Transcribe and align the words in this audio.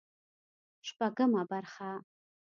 شپږمه 0.87 1.41
برخه 1.51 1.89